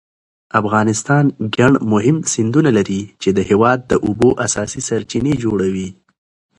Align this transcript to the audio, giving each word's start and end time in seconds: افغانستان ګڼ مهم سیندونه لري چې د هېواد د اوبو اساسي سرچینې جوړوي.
افغانستان 0.61 1.25
ګڼ 1.55 1.71
مهم 1.93 2.17
سیندونه 2.31 2.69
لري 2.77 3.01
چې 3.21 3.29
د 3.37 3.39
هېواد 3.49 3.79
د 3.91 3.93
اوبو 4.05 4.29
اساسي 4.45 4.81
سرچینې 4.87 5.33
جوړوي. 5.43 5.89